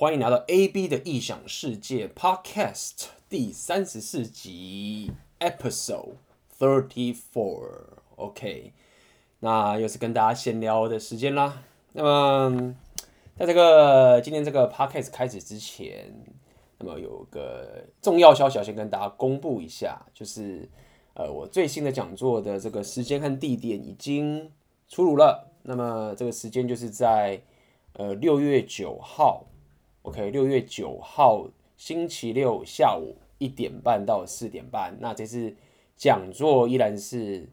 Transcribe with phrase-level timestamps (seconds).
[0.00, 6.12] 欢迎来到 AB 的异想世界 Podcast 第三十四集 Episode
[6.56, 7.64] Thirty Four。
[8.14, 8.74] OK，
[9.40, 11.64] 那又是跟大家闲聊的时间啦。
[11.94, 12.76] 那么，
[13.36, 16.14] 在这个今天这个 Podcast 开始之前，
[16.78, 20.68] 那么有个重要消息要先跟大家公布一下，就是
[21.14, 24.52] 呃，我最新的讲座的这个时间和地点已经
[24.88, 25.50] 出炉了。
[25.64, 27.42] 那么这个时间就是在
[27.94, 29.44] 呃六月九号。
[30.08, 35.54] OK，六月九号星期六下午一点半到四点半，那这次
[35.98, 37.46] 讲座依然是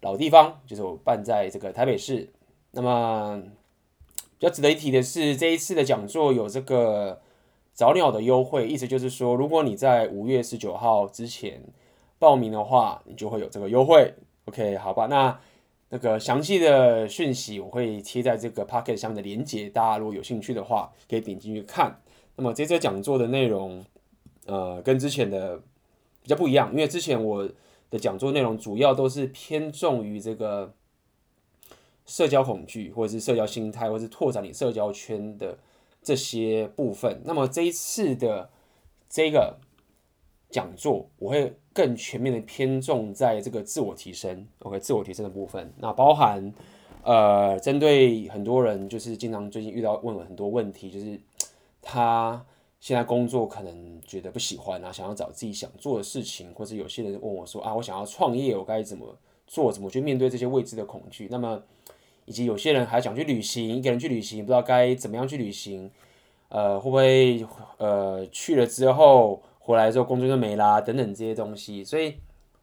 [0.00, 2.32] 老地方，就是我办在这个台北市。
[2.70, 3.42] 那么
[4.38, 7.20] 比较值得一提的是，这一次的讲座有这个
[7.74, 11.62] 早鸟的优惠，意思就是说，如果你在五月十九号之前
[12.18, 14.14] 报名的话，你就会有这个优惠。
[14.46, 15.38] OK，好吧，那
[15.90, 22.00] 那个详细的讯息我会贴在这个 pocket 上面的链接，大家如果有兴趣的话，可以点进去看。
[22.36, 23.84] 那么这次讲座的内容，
[24.46, 25.56] 呃，跟之前的
[26.22, 27.48] 比较不一样，因为之前我
[27.90, 30.74] 的讲座内容主要都是偏重于这个
[32.04, 35.58] 社交恐惧，或者是社交心态，或者是拓展你社交圈的
[36.02, 37.22] 这些部分。
[37.24, 38.50] 那么这一次的
[39.08, 39.58] 这个
[40.50, 45.72] 讲座，我会更全面的偏重在这个自我提升，OK，自我提升的部分。
[45.78, 46.52] 那包含
[47.02, 51.18] 呃，针对很多人就是经常最近遇到问了很多问题，就是。
[51.80, 52.44] 他
[52.80, 59.72] 现在工作可能觉得不喜欢啊，想要找自己想做的事情，或者有些人问我说啊，我想要创业，我该怎么做？
[59.72, 61.28] 怎么去面对这些未知的恐惧？
[61.30, 61.62] 那么，
[62.26, 65.90] 以及有些人还想去旅行，一个人去旅行，不知道该怎么样去旅行，
[66.50, 67.46] 呃，会不会
[67.78, 71.84] 呃去了之后回来之后工作就没啦，等等这些东西。
[71.84, 72.14] 所以，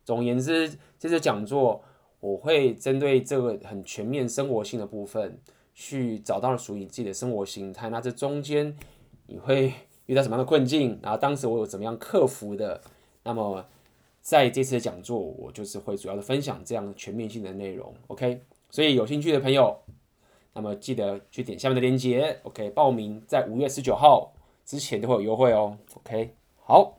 [0.03, 1.83] 总而言之，这次讲座
[2.19, 5.39] 我会针对这个很全面生活性的部分，
[5.73, 7.89] 去找到属于自己的生活形态。
[7.89, 8.75] 那这中间。
[9.27, 9.73] 你会
[10.05, 10.99] 遇到什么样的困境？
[11.01, 12.79] 然后当时我有怎么样克服的？
[13.23, 13.65] 那么
[14.21, 17.91] 在这次的讲座，我就是会主要的分享这样全面性的内容。
[18.05, 18.39] OK，
[18.69, 19.75] 所以有兴趣的朋友，
[20.53, 22.39] 那么记得去点下面的链接。
[22.43, 24.31] OK，报名在五月十九号
[24.63, 25.75] 之前都会有优惠哦。
[25.95, 26.35] OK，
[26.67, 26.97] 好，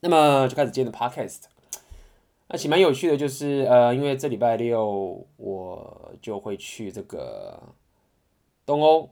[0.00, 1.44] 那么就开始今天的 Podcast。
[2.48, 7.62] 那其蛮有趣的，就是呃，因为这礼拜六我就会去这个
[8.66, 9.08] 东欧。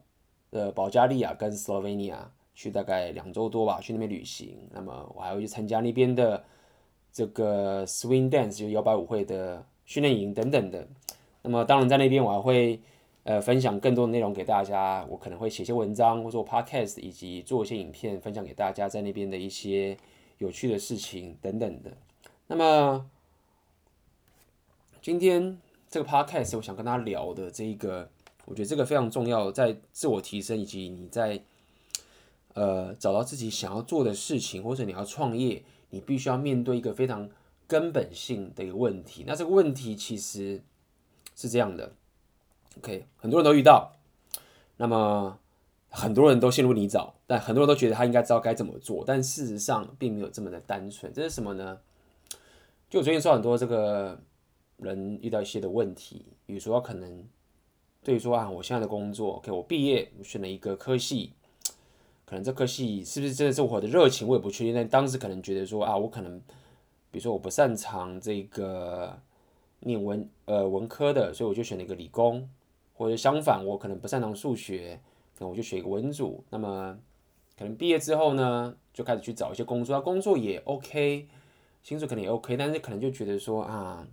[0.51, 4.69] 的保加利亚跟斯洛文尼亚去大概两周多吧，去那边旅行。
[4.73, 6.45] 那么我还会去参加那边的
[7.11, 10.87] 这个 Swing Dance 就摇摆舞会的训练营等等的。
[11.43, 12.81] 那么当然在那边我还会
[13.27, 15.05] 呃分享更多的内容给大家。
[15.11, 19.99] 我可能会写些文章或做 Podcast，以及做一些影片分享给大家在那边的一些
[20.39, 21.93] 有趣的事情等等的。
[22.47, 23.11] 那么
[25.03, 25.59] 今天
[25.91, 28.09] 这个 Podcast 我想跟大家聊的这一个。
[28.49, 31.43] 我觉得这个非常重要，在自我提升以及你在
[32.55, 37.29] 呃找到自己想要做的事情，或者你要创业，你必须要面对一个非常
[37.67, 39.25] 根本性的一个问题。
[39.27, 40.63] 那这个问题其实
[41.35, 41.93] 是这样的
[42.79, 43.93] ，OK，很多人都遇到，
[44.77, 45.39] 那么
[45.89, 51.13] 很多人都陷入泥沼，但很多人都觉得他应该知道该怎么做，但事实上并没有这么的单纯。
[51.13, 51.79] 这是什么呢？
[52.89, 54.19] 就我最近说很多这个
[54.79, 57.25] 人遇到一些的问题，比如说可能。
[58.05, 61.33] 对于说啊，我现在的工作，OK，我毕业，我选了一个科系，
[62.25, 64.73] 可能这科系是不是真的是我的热情，我也不确定。
[64.73, 66.39] 但当时可能觉得说啊，我可能，
[67.11, 69.19] 比如说我不擅长这个
[69.81, 72.49] 念文呃文科的，所以我就选了一个理工，
[72.97, 74.99] 或者相反，我可能不擅长数学，
[75.39, 76.43] 那我就学一个文组。
[76.51, 76.99] 那么
[77.59, 81.29] 可能毕业之后呢，就开始去找一些工作，工作也 OK，
[81.83, 84.07] 薪水可能也 OK，但是可能就觉得说啊。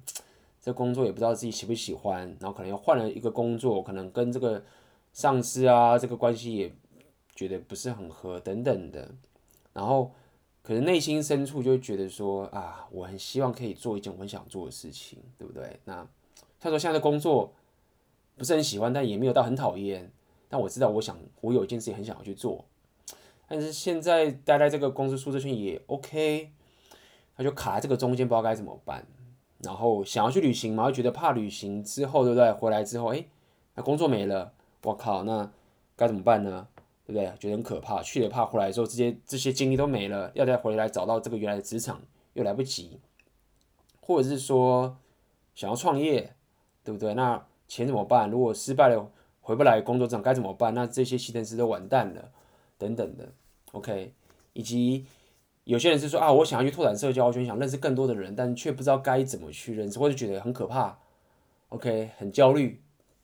[0.65, 4.63] 这工作也不知道自己喜不喜欢，然后可能又换了一个工作，可能跟这个
[5.11, 6.73] 上司啊这个关系也
[7.35, 9.13] 觉得不是很合等等的，
[9.73, 10.09] 然后
[10.61, 15.81] 可能内心深处就觉得说啊，我很希望可以做一件我很想做的事情，对不对？
[15.83, 16.07] 那
[16.61, 17.51] 他说现在的工作
[18.37, 20.11] 不是很喜欢，但也没有到很讨厌，
[20.49, 22.65] 但我知道我想我有一件事情很想要去做，
[23.47, 26.51] 但是现在待在这个公司舒适圈也 OK，
[27.35, 29.05] 他就卡在这个中间，不知道该怎么办。
[29.59, 32.51] 然后想要去旅行嘛，又觉得怕旅行之后，对不对？
[32.51, 33.25] 回来之后，哎，
[33.75, 34.51] 那工作没了，
[34.83, 35.49] 我靠，那
[35.95, 36.67] 该怎么办呢？
[37.05, 37.25] 对不对？
[37.39, 42.01] 觉得很可怕，去了怕回来之后，这些这些精力都没了，要再回来找到这个原来的职场
[42.33, 42.99] 又来不及，
[44.01, 44.97] 或者是说
[45.55, 46.35] 想要创业，
[46.83, 47.13] 对不对？
[47.13, 48.29] 那钱怎么办？
[48.29, 49.11] 如果失败了
[49.41, 50.73] 回不来工作上该怎么办？
[50.73, 52.31] 那这些工程师都完蛋了，
[52.77, 53.31] 等等的
[53.71, 54.13] ，OK，
[54.53, 55.05] 以及。
[55.65, 60.99] 有些人是说啊，我想要去拓展社交圈，想认识更多的人，但却不知道该怎么去认识，或者觉得很可怕
[61.69, 62.81] ，OK，很焦虑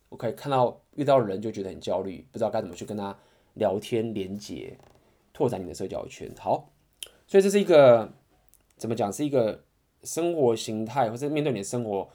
[0.08, 3.14] ，OK，看到遇到人就觉得很焦虑，不知道该怎么去跟他
[3.52, 4.74] 聊天、连接、
[5.34, 6.32] 拓展你的社交圈。
[6.38, 6.70] 好，
[7.26, 8.10] 所以这是一个
[8.78, 9.12] 怎么讲？
[9.12, 9.62] 是一个
[10.02, 12.08] 生活形态，或者面对你的生活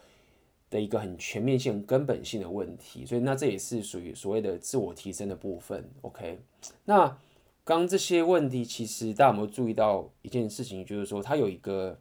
[0.76, 3.06] 的一个很全面性、根本性的问题。
[3.06, 5.90] 所以，那这也是属于所谓的自我提升的部分。
[6.02, 6.40] OK，
[6.84, 7.18] 那
[7.64, 10.86] 刚这些问题，其实大家有没有注意到一件事情？
[10.86, 11.98] 就是说，它有一个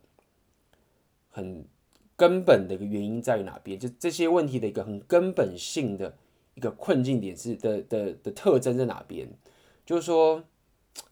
[1.30, 1.64] 很
[2.16, 3.78] 根本的一个原因在于哪边？
[3.78, 6.16] 就这些问题的一个很根本性的
[6.54, 9.28] 一个困境点是的的的特征在哪边？
[9.86, 10.42] 就是说，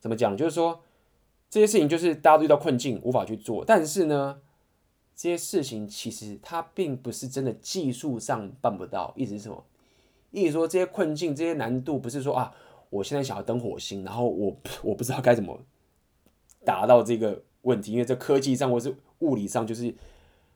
[0.00, 0.36] 怎么讲？
[0.36, 0.82] 就是说，
[1.48, 4.40] 这些事情就是大家都遇到困境无法去做，但是呢，
[5.14, 9.12] 这些事情其实它并不是真的技术上办不到。
[9.16, 9.64] 意思是什么？
[10.30, 12.54] 意思说这些困境、这些难度不是说啊，
[12.90, 15.60] 我现在想要登火星，然后我我不知道该怎么
[16.64, 19.94] 达到这个问题，因为这科技上或是物理上就是。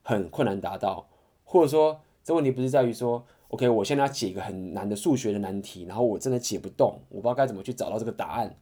[0.09, 1.09] 很困难达到，
[1.43, 8.57] 或者说这问题不是在于说，OK，我现在要解一个很难的数学的难题，然后我真的解不动，我不知道该怎么去找到这个答案。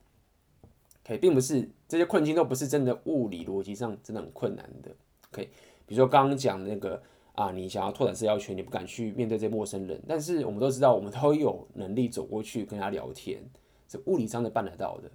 [1.05, 4.91] OK，并不是这些困境都不是真的物理逻辑上真的很困难的。
[5.35, 5.50] OK，
[5.87, 7.03] 比如说刚刚讲那个
[7.35, 13.43] 啊，你想要拓展社交圈，你不敢去面对这陌生人，但是我们都知道，我们都有能力走过去跟他聊天，
[13.89, 15.11] 是物理上的办得到的。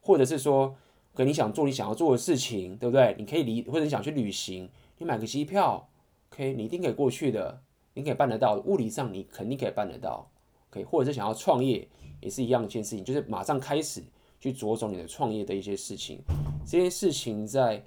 [0.00, 0.74] 或者是说，
[1.14, 3.14] 跟你想做你想要做的事情，对不对？
[3.18, 4.68] 你可以离，或者你想去旅行。
[4.98, 5.88] 你买个机票
[6.32, 7.60] ，OK，你一定可以过去的，
[7.94, 10.30] 你可以办得到，物理上你肯定可以办得到
[10.70, 11.86] ，OK，或者是想要创业，
[12.20, 14.02] 也是一样一件事情，就是马上开始
[14.40, 16.18] 去着手你的创业的一些事情，
[16.66, 17.82] 这些事情在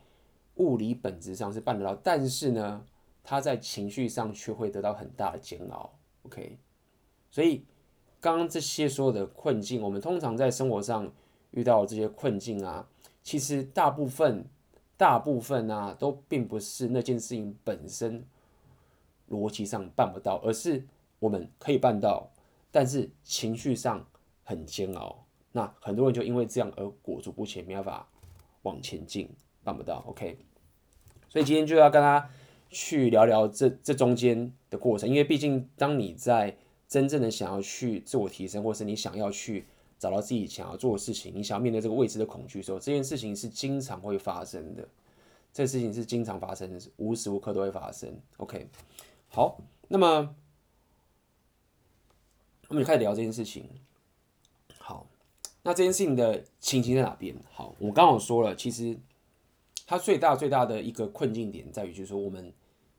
[0.56, 2.86] 物理本质上是办得到，但是呢，
[3.24, 5.92] 他在情绪上却会得到很大的煎熬
[6.24, 6.58] ，OK，
[7.30, 7.66] 所以
[8.20, 11.12] 刚刚这些所有的困境，我们通常在生活上
[11.52, 12.88] 遇到这些困境啊，
[13.22, 14.46] 其实大部分。
[14.96, 18.24] 大部分啊，都并不是那件事情本身
[19.28, 20.86] 逻辑上办不到，而是
[21.20, 22.30] 我们可以办到，
[22.72, 24.06] 但是情绪上
[24.44, 25.26] 很煎熬。
[25.52, 28.08] 那很多人就因为这样而裹足不前，没办法
[28.62, 29.28] 往前进，
[29.64, 30.04] 办不到。
[30.08, 30.38] OK，
[31.30, 32.30] 所以今天就要跟他
[32.70, 36.58] 去聊聊这这中间的过程，因为毕竟当你在
[36.88, 39.66] 真正的想要去自我提升，或是你想要去。
[40.00, 44.86] 找到自己想要做的事情，你想要面对这个未知的恐惧的时候，这件事情是经常会发生的。
[45.54, 48.14] 这事情是经常发生的，无时无刻都会发生。
[48.36, 48.68] OK，
[49.30, 50.36] 好，那么
[52.68, 53.70] 我们就开始聊这件事情。
[54.78, 55.08] 好，
[55.62, 57.34] 那这件事情的情形在哪边？
[57.54, 59.00] 好，我刚刚说了，其实
[59.86, 62.54] 它最大最大的一个困境点在于，就是说我们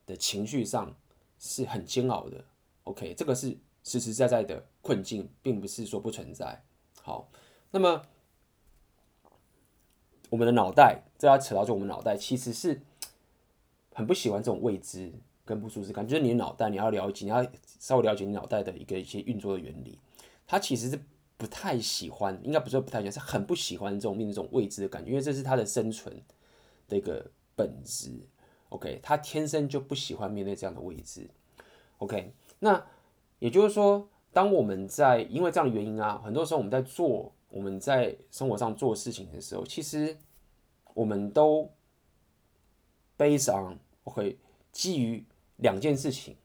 [0.07, 0.95] 的情绪上
[1.39, 2.45] 是很煎熬的。
[2.85, 6.63] OK，这个是实实在在的困境，并不是说不存在。
[7.01, 7.31] 好，
[7.71, 8.03] 那么
[10.31, 12.83] 我们的脑袋，这要扯到就我们脑袋其实是
[13.95, 15.13] 很不喜欢这种未知
[15.45, 16.07] 跟不舒适感。
[16.07, 17.47] 就是你的脑袋，你要了解，你要
[17.79, 19.99] 稍微了解你脑袋的一个一些运作的原理。
[20.47, 21.01] 它其实是
[21.37, 26.23] 不太喜欢，应该不是不太喜欢，是很不喜欢这种面对这种未知的感觉，因为这是它的生存
[26.89, 28.11] 的一个本质。
[28.71, 31.29] OK，他天生就不喜欢面对这样的未知。
[31.99, 32.87] OK，那
[33.39, 34.09] 也就是说。
[34.35, 40.19] 当我们在因为这样的原因啊，很多时候我们在做我们在生活上做事情的时候，其实
[40.93, 41.71] 我们都
[43.17, 44.37] 悲伤 OK，
[44.73, 45.25] 基于
[45.59, 46.37] 两件事情，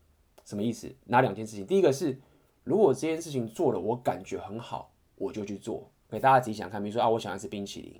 [0.45, 0.95] 什么意思？
[1.05, 1.65] 哪两件事情？
[1.65, 2.15] 第一个是，
[2.63, 5.89] 如果这件事情做了，我感觉很好，我就去做。
[6.11, 7.99] 给大家自己想看，比如说啊，我想要吃冰淇淋，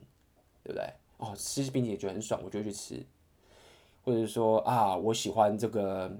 [0.63, 0.87] 对不对？
[1.19, 3.05] 哦，吃冰淇淋觉得很爽，我就去吃。
[4.03, 6.11] 或者是说啊，我喜欢这个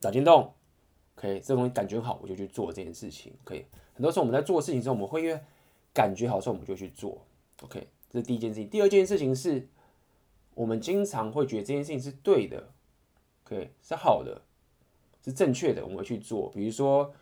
[0.00, 0.52] 打电动。
[1.16, 3.32] OK，这东西感觉好，我就去做这件事情。
[3.44, 5.38] OK，很多时候我们在做事情的时候，我们会因为
[5.92, 7.20] 感觉好的时候，我们就去做。
[7.62, 8.68] OK，这是第一件事情。
[8.70, 9.68] 第二件事情是，
[10.54, 12.70] 我们经常会觉得这件事情是对的
[13.44, 14.40] ，OK，是好的，
[15.22, 16.50] 是正确的，我们会去做。
[16.54, 17.12] 比如说，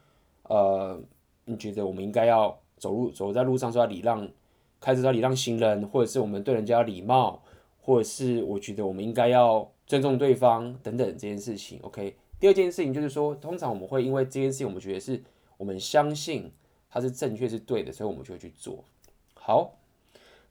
[0.44, 1.02] 呃，
[1.46, 4.30] 你觉得我们应该要走路，走在路上说要礼让，
[4.80, 7.42] 开始要礼让行人，或者是我们对人家礼貌，
[7.80, 11.78] 或者是我觉得我们应该要尊重对方等等这件事情。
[11.82, 12.16] OK。
[12.40, 15.22] 第二件事情就是说，通常我们会因为这件事情，我们觉得是
[15.58, 16.50] 我们相信
[16.88, 18.82] 它是正确是对的，所以我们就会去做。
[19.34, 19.74] 好，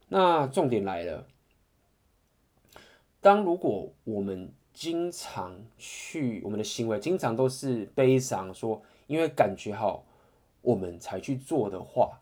[0.08, 1.26] 那重点来了，
[3.20, 10.06] 当如果我们经常去我们的行为，经常都是悲伤说，因为感觉好，
[10.62, 12.22] 我们才去做的话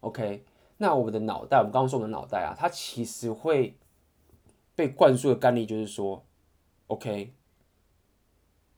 [0.00, 0.44] ，OK，
[0.82, 3.76] 那我们的脑袋，我们刚刚说我们的脑袋啊，它其实会
[4.74, 6.26] 被灌输的概念就是说
[6.88, 7.32] ，OK。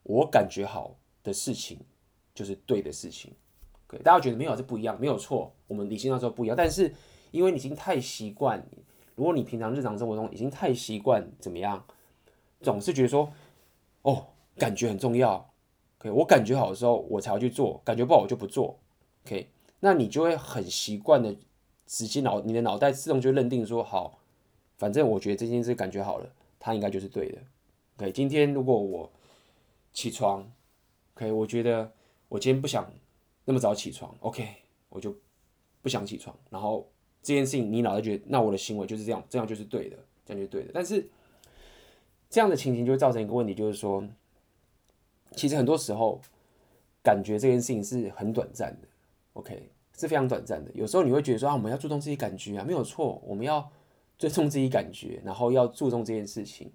[0.02, 1.80] 我感觉好的事情
[2.34, 3.32] 就是对的事情
[3.87, 5.54] OK，大家觉得没有这不一样，没有错。
[5.66, 6.94] 我们理性上说不一样，但是
[7.30, 8.62] 因为你已经太习惯，
[9.14, 11.87] 如果你平常日常生活中已经太习惯怎么样，
[12.61, 13.32] 总是觉得说，
[14.02, 14.26] 哦，
[14.58, 15.50] 感觉很重要。
[16.00, 18.78] OK，我感觉好的时候我才要去做，感觉不好我就不做。
[19.25, 19.49] OK，
[19.80, 21.34] 那你就会很习惯的
[21.87, 24.19] 直接脑你的脑袋自动就认定说好，
[24.76, 27.38] 反正我觉得这件事感觉好了，它应该就是对的。
[27.97, 29.12] OK，今天如果我
[29.93, 30.50] 起床
[31.14, 31.93] ，OK，我觉得
[32.29, 32.91] 我今天不想
[33.45, 34.47] 那么早起床，OK，
[34.88, 35.14] 我就
[35.83, 36.37] 不想起床。
[36.50, 36.91] 然后
[37.23, 40.71] 这件事情你脑袋觉得，那我的行为就是这样，这样就是对的，这样就对的。
[40.75, 41.09] 但是
[42.29, 44.03] 这样的情形就会造成一个问题，就是说，
[45.37, 46.21] 其实很多时候
[47.03, 48.88] 感觉这件事情是很短暂的
[49.35, 50.71] ，OK，是非常短暂的。
[50.75, 53.71] 有时候你会觉得说啊，我们要注重自己感觉啊，没有错，我们要
[54.19, 56.71] 尊重自己感觉，然后要注重这件事情。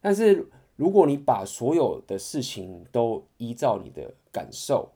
[0.00, 0.46] 但是
[0.76, 4.90] 如果你把所有的事情都依照你的感受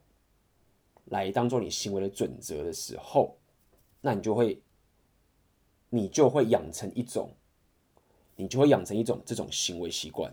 [1.07, 3.37] 来当做你行为的准则的时候，
[4.01, 4.61] 那你就会，
[5.89, 7.31] 你就会养成一种，
[8.37, 10.33] 你就会养成一种这种行为习惯。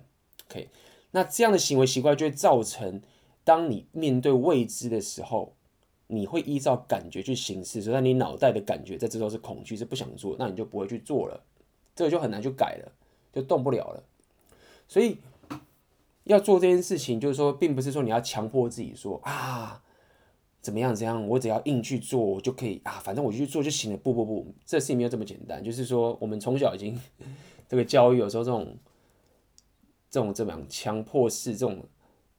[0.49, 0.69] OK，
[1.11, 3.01] 那这样的行为习惯就会造成，
[3.43, 5.53] 当你面对未知的时候，
[6.07, 7.81] 你会依照感觉去行事。
[7.81, 11.43] 所以，你脑袋的感觉在这时候是恐惧，是不想做，那你就不会去做了，
[11.95, 12.91] 这个就很难去改了，
[13.31, 14.03] 就动不了了。
[14.87, 15.17] 所以
[16.23, 19.81] 要做这件事情，就是说，并不是说你要强迫自己说啊，
[20.61, 23.97] 怎么样怎样，我只要硬去做，就可以啊，反正我就去做就行了。
[23.97, 25.63] 不不不，这事情没有这么简单。
[25.63, 26.99] 就是说，我们从小已经
[27.67, 28.77] 这个教育，有时候这种
[30.09, 31.83] 这种这么样强迫式、这种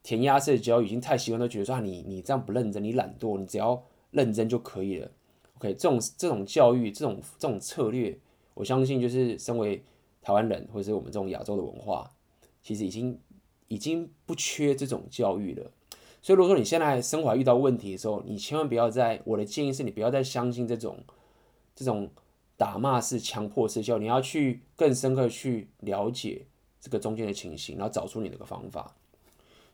[0.09, 5.11] 填鸭式的教育，已经太习惯，都觉得说啊，你你这样不认真，你懒惰，你只要认真就可以了。
[5.59, 8.19] OK，这种这种教育，这种这种策略，
[8.55, 9.85] 我相信就是身为
[10.23, 12.11] 台湾人，或者是我们这种亚洲的文化。
[12.63, 13.21] 其实已经
[13.67, 15.71] 已经不缺这种教育了，
[16.23, 20.97] 所以如果说你现在生活遇到问题的时候，你千万不要再，我的建议是你不要再相信这种
[21.75, 22.09] 这种
[22.57, 26.47] 打骂式、强迫式教育，你要去更深刻去了解
[26.81, 28.97] 这个中间的情形，然后找出你那个方法。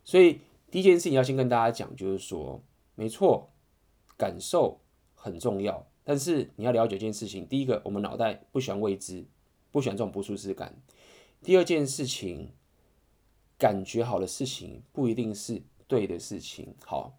[0.04, 2.62] 所以第一件事情要先跟大家讲，就是说，
[2.94, 3.50] 没错，
[4.16, 4.80] 感受
[5.14, 9.24] 很重要，但是你要了解一件事情，第一个，我们脑袋不喜欢未知，
[9.70, 10.72] 不喜欢这种不舒适感；
[11.42, 12.52] 第二件事情。
[13.56, 16.74] 感觉好的事情不一定是对的事情。
[16.84, 17.16] 好，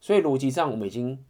[0.00, 1.22] 所以逻辑上我们已经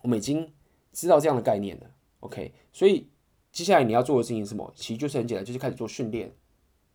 [0.00, 0.50] 我们已经
[0.92, 1.90] 知道这样的概念了。
[2.20, 3.06] OK，所以
[3.52, 4.72] 接下来你要做的事情是什么？
[4.74, 6.34] 其实就是很简单，就是开始做训练。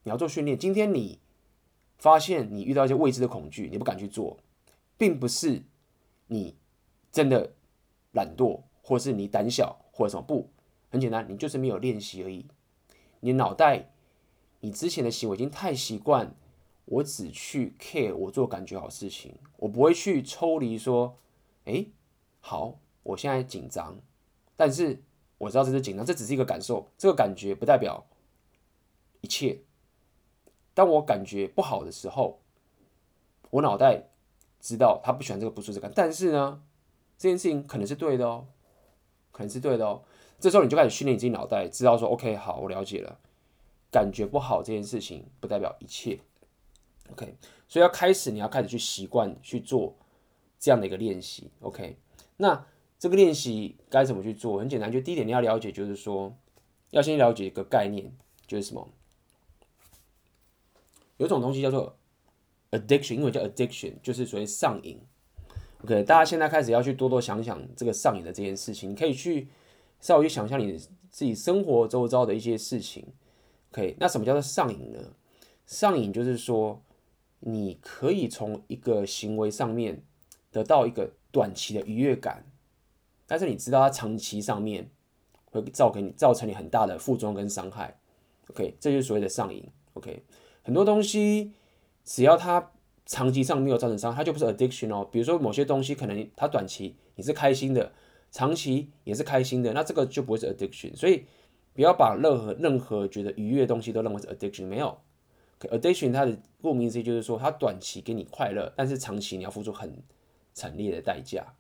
[0.04, 0.58] 你要做训练。
[0.58, 1.20] 今天你
[2.00, 4.40] 发现你遇到一些未知的恐惧，你不敢去做，
[4.98, 5.62] 并不是
[6.28, 6.56] 你
[7.12, 7.54] 真的
[8.14, 10.24] 懒惰，或是你胆小，或者什么。
[10.24, 10.50] 不，
[10.90, 12.48] 很简单，你就是没有练习而已。
[13.20, 13.92] 你脑袋。
[14.62, 16.36] 你之前的行为已经太习惯，
[16.84, 21.18] 我只去 care 我做感觉好事情，我不会去抽离说，
[21.64, 21.86] 哎，
[22.42, 23.98] 好，我现在紧张，
[24.58, 25.02] 但是
[25.38, 28.06] 我知道这是紧张，这只是一个感受，这个感觉不代表
[29.22, 29.62] 一切。
[30.80, 32.40] 当我感觉不好的时候，
[33.50, 34.02] 我脑袋
[34.62, 36.64] 知道他不喜欢这个不舒适感，但是呢，
[37.18, 38.48] 这件事情可能是对的哦，
[39.34, 40.02] 可能是对的哦。
[40.40, 43.20] 这时候你就开始训练你自己脑袋，知道说，OK，好，我了解了。
[43.92, 46.18] 感觉不好这件事情不代表一切
[47.12, 47.36] ，OK，
[47.68, 49.98] 所以要开始，你要开始去习惯去做
[50.58, 51.98] 这样的一个练习，OK。
[52.38, 52.66] 那
[52.98, 54.58] 这个练习该怎么去做？
[54.60, 56.34] 很简单，就第一点你要了解，就是说
[56.92, 58.10] 要先了解一个概念，
[58.48, 58.88] 就是什么？
[61.20, 61.96] 有种东西叫做
[62.72, 65.00] addiction，英文叫 addiction，就是所谓上瘾。
[65.84, 69.48] OK，大家现在开始要去多多想想这个上瘾的这件事情，你可以去
[70.00, 70.78] 稍微去想象你
[71.10, 73.06] 自己生活周遭的一些事情。
[73.72, 75.14] OK，那什么叫做上瘾呢？
[75.66, 76.82] 上瘾就是说，
[77.42, 80.02] 你可以从一个行为上面
[80.52, 82.46] 得到一个短期的愉悦感，
[83.28, 84.90] 但是你知道它长期上面
[85.52, 88.00] 会造给你造成你很大的负重跟伤害。
[88.50, 89.64] OK，这就是所谓的上瘾。
[89.94, 90.24] OK，
[90.64, 91.52] 很多东西
[92.04, 92.72] 只要它
[93.06, 95.08] 长期上没有造成伤，它就不是 addiction 哦。
[95.12, 97.92] 比如说某些东西可能它短期你是开心的，
[98.32, 100.96] 长期也是开心的，那这个就不会是 addiction。
[100.96, 101.26] 所以。
[101.72, 105.00] 不要把任何任何觉得愉悦的东西都认为是 addiction，没有。
[105.62, 110.04] addiction 它的顾名思义就是说，它短期给你快乐，但是长期你要付出很
[110.52, 111.54] 惨烈的代价。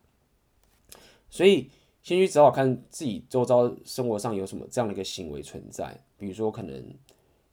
[1.29, 1.69] 所以
[2.03, 6.83] 先去找找看自己周遭生活上有什么这样的一个行为存在，比如说可能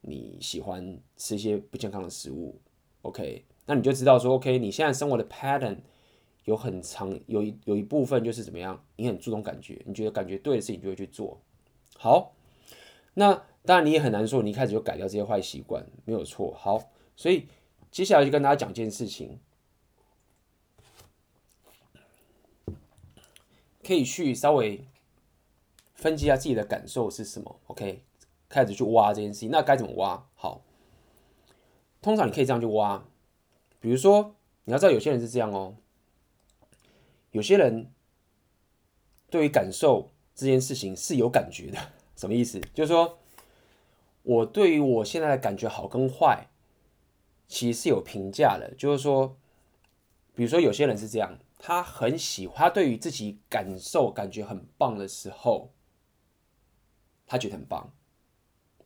[0.07, 2.59] 你喜欢吃一些不健康的食物
[3.03, 5.79] ，OK，那你就知道说，OK，你现在生活的 pattern
[6.45, 11.43] 有很长有一有一部分就是怎么样，你很注重感觉，你觉得感觉对的事情就会去做，
[11.99, 12.33] 好。
[13.19, 13.33] 那
[13.65, 16.53] 当然，你也很难说，你一开始就改掉这些坏习惯，没有错。
[16.55, 17.49] 好，所以
[17.91, 19.41] 接下来就跟大家讲一件事情，
[23.83, 24.85] 可以去稍微
[25.95, 27.59] 分析一下自己的感受是什么。
[27.69, 28.05] OK，
[28.49, 30.27] 开始去挖这件事情，那该怎么挖？
[30.35, 30.63] 好，
[32.01, 33.05] 通常你可以这样去挖，
[33.81, 34.35] 比如说
[34.65, 35.77] 你要知道，有些人是这样哦，
[37.31, 37.91] 有些人
[39.29, 41.79] 对于感受这件事情是有感觉的。
[42.17, 42.59] 什么意思？
[42.73, 43.19] 就是说
[44.23, 46.47] 我对于我现在的感觉好跟坏，
[47.47, 48.73] 其实是有评价的。
[48.79, 49.37] 就是说，
[50.35, 55.71] 比如说有些人是这样，他很喜欢，他对于自己感受感觉很棒的时候，
[57.27, 57.93] 他觉得很棒。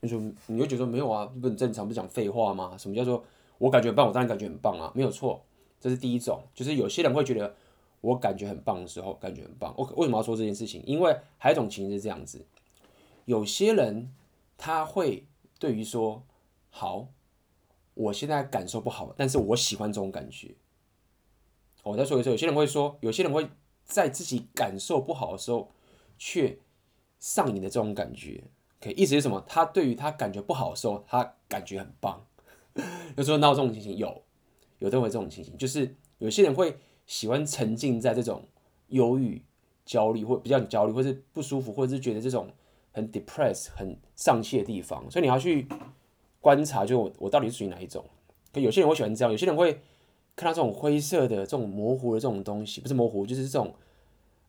[0.00, 2.76] 你说，你就觉得没有啊，不很正常，不是讲废话吗？
[2.78, 3.22] 什么叫做
[3.58, 4.06] 我感觉很棒？
[4.06, 5.42] 我当然感觉很棒啊，没有错，
[5.78, 6.42] 这是第一种。
[6.54, 7.54] 就是有些人会觉得
[8.00, 9.74] 我感觉很棒的时候，感觉很棒。
[9.76, 10.82] 我为什么要说这件事情？
[10.86, 12.46] 因为还有一种情形是这样子，
[13.26, 14.10] 有些人
[14.56, 15.26] 他会
[15.58, 16.22] 对于说，
[16.70, 17.08] 好，
[17.94, 20.54] 我现在感受不好，但是我喜欢这种感觉。
[21.82, 23.48] 我再说一次，有些人会说，有些人会
[23.84, 25.70] 在自己感受不好的时候，
[26.18, 26.58] 却
[27.18, 28.44] 上瘾的这种感觉。
[28.80, 29.44] 可以，意思是什么？
[29.46, 32.24] 他对于他感觉不好的时候，他感觉很棒。
[33.16, 34.22] 有时候闹这种情形，有
[34.78, 38.48] 有都会这种情形，就是有些人会喜欢沉浸在这种
[38.88, 39.42] 忧郁、
[39.84, 42.48] 焦虑或比较焦虑，或是不舒服，或者是觉得这种
[42.92, 45.10] 很 depressed、很丧气的地方。
[45.10, 45.68] 所以你要去
[46.40, 48.02] 观察，就我到底是属于哪一种。
[48.52, 49.80] 可有些人会喜欢这样，有些人会
[50.34, 53.74] 看到这种灰色的、这种模糊的这种东西，不是模糊，就是这种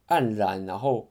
[0.07, 1.09] 黯然，然后。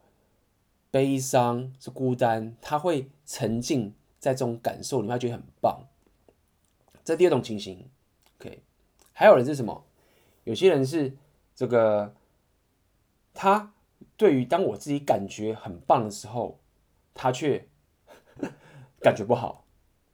[0.91, 5.87] 悲伤是孤单，他会沉浸在这种感受里面，他觉得很棒。
[7.05, 7.89] 这第二种情形
[8.39, 8.63] ，OK。
[9.13, 9.85] 还有人是什么？
[10.45, 11.17] 有些人是
[11.55, 12.15] 这个，
[13.33, 13.73] 他
[14.17, 16.59] 对于当我自己感觉很棒的时候，
[17.15, 17.67] 他却
[19.01, 19.65] 感觉不好。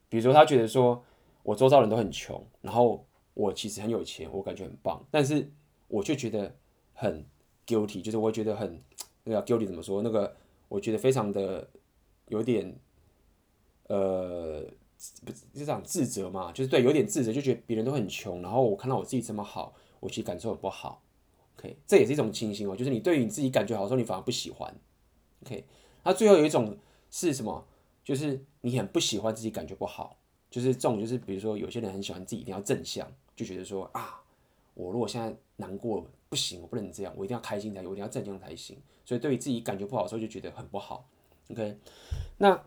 [0.09, 1.05] 比如说，他觉得说
[1.43, 5.51] 我周遭人都很穷，然后我其实很有钱，我感觉很棒，但是
[5.89, 6.55] 我却觉得
[6.93, 7.25] 很
[7.67, 8.83] guilty，就是我觉得很
[9.25, 10.37] 那个 guilty 怎么说那个？
[10.69, 11.69] 我觉得非常的
[12.29, 12.79] 有点，
[13.89, 14.63] 呃，
[15.25, 21.03] 不是就这样自责嘛，就是对，有点自责，就觉得别人都很穷，然后我看到我自己这么好，我其实感受很不好。
[21.59, 24.75] OK，这也是一种情形哦，就是你对于你自己感觉好的时候，你反而不喜欢。
[25.45, 25.65] OK，
[26.05, 26.77] 那最后有一种
[27.11, 27.67] 是什么？
[28.05, 30.17] 就是你很不喜欢自己感觉不好，
[30.51, 34.23] 就是这种，就是比如说有些人很喜欢自己一定要正向，就觉得说啊，
[34.75, 38.77] 我如果现在难过不行，我不能这样，我一定要开心才行，我一定要正向才行。
[39.05, 41.09] 所以对于自己感觉不好的时候，就觉得很不好。
[41.51, 41.79] OK，
[42.39, 42.61] 那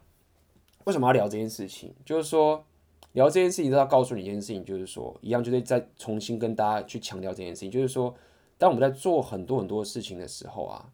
[0.85, 1.93] 为什么要聊这件事情？
[2.05, 2.65] 就是说
[3.11, 8.15] 聊这件事情都要告诉你一件事情，就是说一样，就是再重新跟大家去强调这件事情，就是说，
[8.57, 10.91] 当我们在做很多很多事情的时候啊，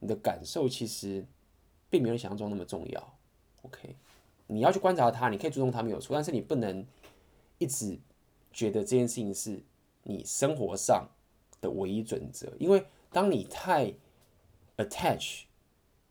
[0.00, 1.24] 你的感受其实
[1.88, 3.14] 并没有想象中那么重要。
[3.62, 3.94] OK，
[4.48, 6.84] 你要去观察它，你可以注重它没有错，但是你不能
[7.58, 7.98] 一直
[8.52, 9.62] 觉得这件事情是
[10.02, 11.08] 你生活上
[11.60, 13.92] 的唯一准则，因为当你太
[14.76, 15.42] attach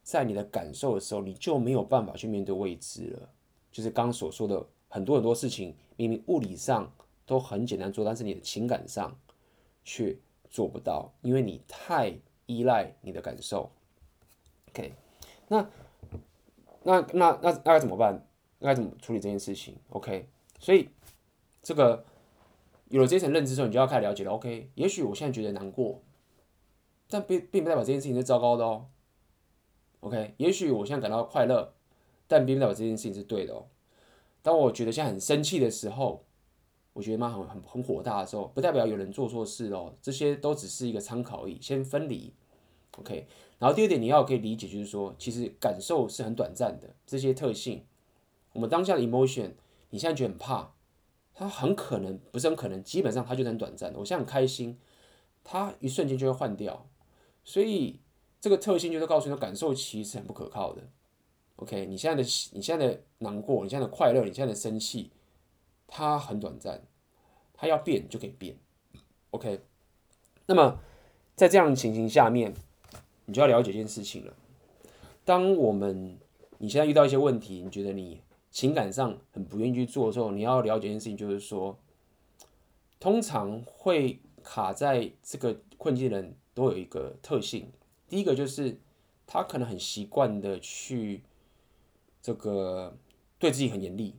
[0.03, 3.29] 在你的感受的时候，你就没有办法去面对未知了。
[3.71, 6.91] 就是刚所说的很多很多事情，明明物理上
[7.25, 9.15] 都很简单做，但是你的情感上
[9.83, 10.17] 却
[10.49, 13.69] 做不到，因为你太依赖你的感受。
[14.69, 14.93] OK，
[15.47, 15.69] 那
[16.83, 18.25] 那那那那该怎么办？
[18.59, 20.27] 该怎么处理这件事情？OK，
[20.59, 20.89] 所以
[21.61, 22.03] 这个
[22.89, 24.31] 有了这层认知之后，你就要开始了解了。
[24.31, 26.01] OK，也许我现在觉得难过。
[27.09, 28.87] 但并并不代表这件事情是糟糕的哦。
[30.01, 31.73] OK，也许我现在感到快乐，
[32.27, 33.67] 但并不代表这件事情是对的哦。
[34.41, 36.25] 当我觉得现在很生气的时候，
[36.93, 39.95] 我觉得妈很很很火大的时候，不代表有人做错事哦。
[40.01, 42.33] 这些都只是一个参考而已，先分离。
[42.97, 43.27] OK，
[43.59, 46.95] 然后第二点你要可以理解，就是说，其实感受是很短暂的。
[47.05, 47.85] 这些特性，
[48.53, 49.51] 我们当下的 emotion，
[49.91, 50.73] 你现在觉得很怕，
[51.39, 53.99] 它很可能不是很可能，基本上它就很短暂的。
[53.99, 54.75] 我现在很开心，
[55.43, 56.89] 它一瞬间就会换掉。
[57.43, 57.99] 所以
[58.41, 60.81] 这个特性就是告诉你的，感受其实是很不可靠的。
[61.57, 65.11] OK，你现在的你现在的难过，你现在的快乐，你现在的生气，
[65.85, 66.81] 它很短暂，
[67.53, 68.57] 它要变就可以变。
[69.29, 69.61] OK，
[70.47, 70.79] 那么
[71.35, 72.55] 在这样的情形下面，
[73.25, 74.33] 你就要了解一件事情了。
[75.23, 76.17] 当我们
[76.57, 81.77] 你现在遇到一些问题，你觉得你情感上很不愿意去做的时候，你要了解一件事情，就是说，
[82.99, 86.35] 通常会卡在这个困境的人。
[86.57, 87.71] 都有一个特性，
[88.09, 88.79] 第一个就是
[89.27, 91.21] 他可能很习惯的去
[92.19, 92.97] 这个
[93.37, 94.15] 对自己很严厉，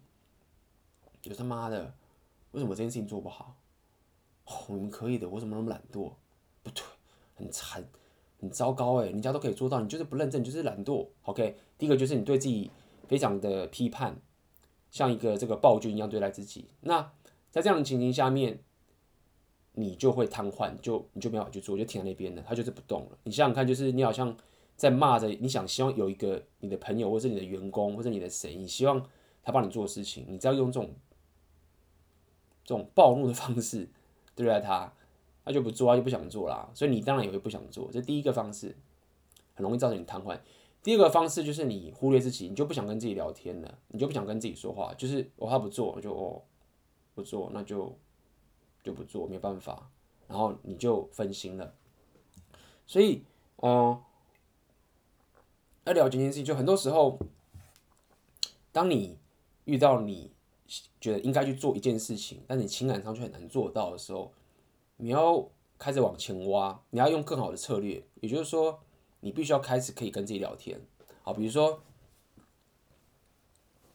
[1.21, 1.93] 就他妈的，
[2.53, 3.57] 为什么这件事情做不好？
[4.45, 6.12] 哦，你们可以的，我怎么那么懒惰？
[6.62, 6.85] 不对，
[7.35, 7.85] 很惨，
[8.41, 11.09] 很糟糕哎，人家都可以做到，你就是不认真，你就是懒惰。
[11.23, 12.71] OK，第一个就是你对自己
[13.09, 14.21] 非常的批判，
[14.90, 16.68] 像一个这个暴君一样对待自己。
[16.83, 17.11] 那
[17.51, 18.61] 在这样的情形下面。
[19.75, 23.18] 你就会瘫痪，就你就没法去做，就停在那边了，他就是不动了。
[23.23, 24.37] 你想想看，就是你好像
[24.75, 29.01] 在骂着，你想希望有一个你的朋友，或是你的员工，或者你的谁，你希望
[29.40, 30.92] 他帮你做事情，你只要用这种
[32.64, 33.88] 这种暴怒的方式
[34.35, 34.92] 对待他，
[35.44, 36.68] 他就不做，他就不想做啦。
[36.75, 38.75] 所以你当然也会不想做，这第一个方式。
[39.55, 40.38] 很容易造成你瘫痪。
[40.88, 46.42] 第二个方式就是你忽略自己，你就不想跟自己聊天了，你就不想跟自己说话，就是我、哦、他不做，我就哦
[47.14, 47.94] 不做，那就
[48.83, 49.90] 就不做，没办法，
[50.27, 51.74] 然后你就分心了。
[52.87, 53.22] 所以，
[53.57, 54.01] 嗯，
[55.85, 57.18] 要了解一件事情，就很多时候，
[58.72, 59.18] 当你
[59.66, 60.33] 遇到你
[60.98, 64.33] 觉得应该去做一件事情，但你情感上却很难做到的时候，
[64.96, 65.46] 你要
[65.77, 68.81] 开始往前挖，你要用更好的策略，也就是说。
[69.21, 70.81] 你必须要开始可以跟自己聊天，
[71.23, 71.83] 好，比如说，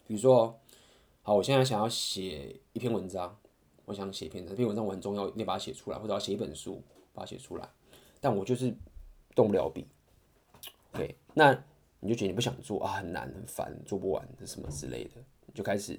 [0.06, 0.60] 比如说，
[1.22, 3.40] 好，我现在想要写一篇文章，
[3.86, 6.82] 我想写一篇这篇文章我很重要，你把它写出来，或者要写一本书，
[7.14, 7.70] 把它写出来，
[8.20, 8.76] 但我就是
[9.34, 9.88] 动不了笔
[10.92, 11.64] ，OK，那
[12.02, 15.12] 你就觉得你不想做啊，很难很烦，做不完什么之类的，
[15.46, 15.98] 你就开始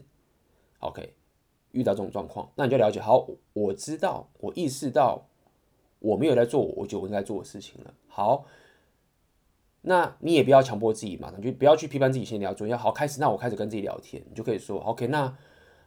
[0.81, 1.15] ，OK，
[1.73, 5.27] 遇到这种状况，那你就了解，好，我知道，我意识到
[6.01, 8.45] 我没有在做我觉得我应该做的事情了，好。
[9.87, 13.20] 那你也不要强迫自己嘛，你就不要去批判自己，先聊做，要好开始。
[13.20, 15.37] 那我开始跟自己聊天，你就可以说，OK，那，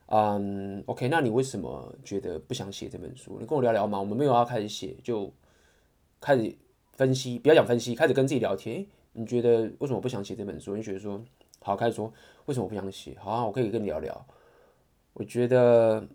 [0.05, 3.37] 嗯，OK，那你为什么觉得不想写这本书？
[3.39, 5.33] 你跟我聊聊嘛，我们没有要开始写，就
[6.21, 6.55] 开始
[6.91, 8.85] 分析，不要讲分析，开始跟自己聊天。
[9.13, 10.75] 你觉得为什么不想写这本书？
[10.75, 11.19] 你觉得说，
[11.61, 12.13] 好，开始说
[12.45, 13.17] 为什么不想写？
[13.19, 14.27] 好啊，我可以跟你聊聊。
[15.13, 16.07] 我觉得，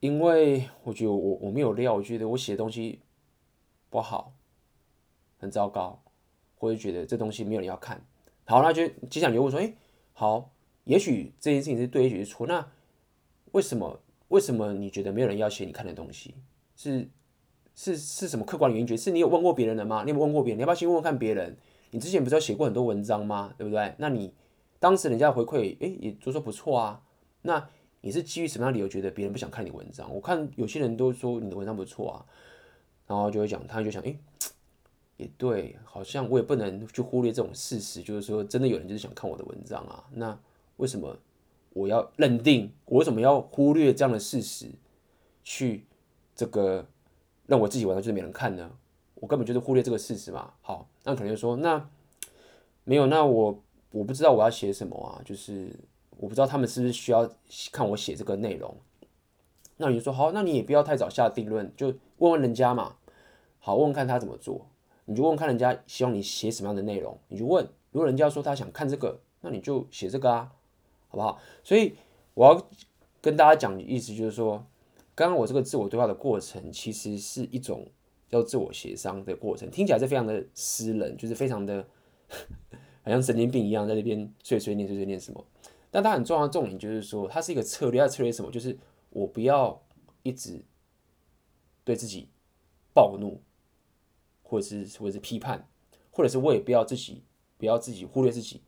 [0.00, 3.00] 因为我觉得我我没有料，我觉得我写的东西
[3.88, 4.34] 不好，
[5.38, 6.02] 很糟糕。
[6.60, 8.04] 或者觉得这东西没有人要看，
[8.44, 9.72] 好，那就接下来你就会说，哎，
[10.12, 10.52] 好，
[10.84, 12.46] 也许这件事情是对，也许是错。
[12.46, 12.70] 那
[13.52, 13.98] 为什么？
[14.28, 16.34] 为什么你觉得没有人要写你看的东西？
[16.76, 17.08] 是
[17.74, 18.86] 是是什么客观原因？
[18.86, 20.02] 觉得是你有问过别人的吗？
[20.04, 20.58] 你有问过别人？
[20.58, 21.56] 你要不要先问问看别人？
[21.92, 23.54] 你之前不是要写过很多文章吗？
[23.56, 23.94] 对不对？
[23.96, 24.34] 那你
[24.78, 27.02] 当时人家回馈，哎，也都说不错啊。
[27.42, 27.66] 那
[28.02, 30.14] 你是基于什么样的理由觉得别人不想看你文章？
[30.14, 32.26] 我看有些人都说你的文章不错啊，
[33.06, 34.14] 然后就会讲，他就想，哎。
[35.20, 40.04] 也对，好像我也不能去忽略这种事实，就是说，真的有人就是想看我的文章啊。
[40.12, 40.38] 那
[40.78, 41.14] 为什么
[41.74, 42.72] 我要认定？
[42.86, 44.66] 我为什么要忽略这样的事实，
[45.44, 45.84] 去
[46.34, 46.86] 这个
[47.46, 48.70] 让我自己文章就是没人看呢？
[49.16, 50.54] 我根本就是忽略这个事实嘛。
[50.62, 51.86] 好，那可能就说，那
[52.84, 55.70] 没有，那我我不知道我要写什么啊，就是
[56.16, 57.30] 我不知道他们是不是需要
[57.70, 58.74] 看我写这个内容。
[59.76, 62.96] 那你就说好，那你也不要太早下定论，就问问人家嘛。
[63.62, 64.66] 好，问问看他怎么做。
[65.10, 67.68] 你就问看人家希望你写什么样的内容，你就问。
[67.90, 70.52] 如果人家说他想看这个，那你就写这个啊，
[71.08, 71.40] 好不好？
[71.64, 71.96] 所以
[72.34, 72.68] 我要
[73.20, 74.64] 跟大家讲的意思就是说，
[75.16, 77.84] 刚刚我这个自我对话的过程，其实是一种
[78.28, 81.84] 叫自我协商的过程，听起来是非常的私人，就是非常的
[83.02, 85.44] 好像神经病一样，在那边碎碎念碎碎念什么。
[85.90, 88.52] 但它很重要的重点就是说，它是一个策略，要策略什么？
[88.52, 89.82] 就是我不要
[90.22, 90.62] 一直
[91.82, 92.28] 对自己
[92.94, 93.42] 暴怒。
[94.50, 95.68] 或者是或者是批判，
[96.10, 97.22] 或者是我也不要自己
[97.56, 98.60] 不要自己忽略自己，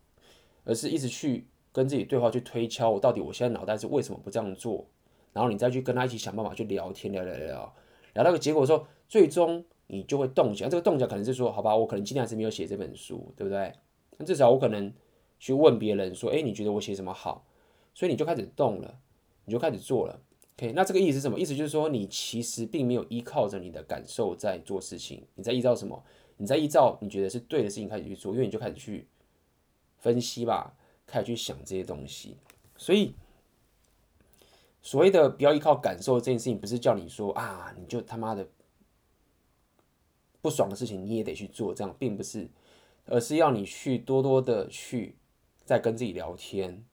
[0.62, 4.86] 而是一直去跟自己对话，去推敲我到底我现在脑袋是为什么不这样做，
[5.32, 7.74] 然后你再去跟他一起想办法去聊天，聊聊聊
[8.14, 10.70] 聊，到个结果之后，最终你就会动起来。
[10.70, 13.72] 这个动起来可能是说，好吧，我可能今天还是没有写这本书，对不对？
[14.18, 14.94] 那至少我可能
[15.40, 17.44] 去问别人说，哎，你觉得我写什么好？
[17.92, 19.00] 所以你就开始动了，
[19.46, 20.20] 你就开始做了。
[20.56, 21.40] OK，那这个意思是什么？
[21.40, 26.04] 意思就是说，你其实并没有依靠着你的感受在做事情，你在依照什么？
[26.36, 29.06] 你在依照你觉得是对的事情开始去做，因为你就开始去
[29.98, 32.36] 分析吧，开始去想这些东西。
[32.76, 33.14] 所以，
[34.82, 38.48] 所谓的不要依靠感受这件事情，不是叫你说啊，你就他妈的
[40.40, 42.48] 不爽的事情你也得去做，这样并不是，
[43.06, 45.16] 而是要你去多多的去
[45.64, 46.84] 在跟自己聊天。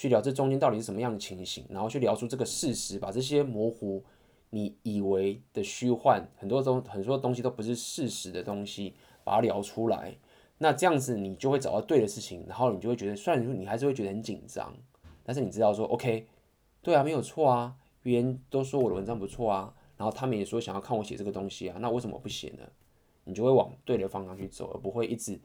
[0.00, 4.02] 去聊这中间到底是什么样的情形，然后去聊出这个事实，把这些模糊
[4.48, 10.16] 你以为的虚幻，很多东很多东西都不是事实的东西，把它聊出来。
[10.56, 14.74] 那这样子你就会找到对的事情，然后你就会觉得，虽然说你还是会觉得很紧张，
[15.22, 16.26] 但是你知道说，OK，
[16.80, 22.64] 对啊，没有错啊，别人都说我的文章不错啊，然后他们也说想要看我写这个东西啊，那为什么不写呢？
[23.24, 25.38] 你就会往对的方向去走，而不会一直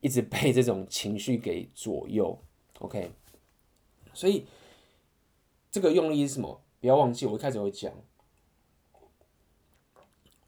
[0.00, 2.38] 一直被这种情绪给左右。
[2.78, 3.10] OK。
[4.12, 4.46] 所以，
[5.70, 6.60] 这个用力是什么？
[6.80, 7.92] 不要忘记，我一开始会讲，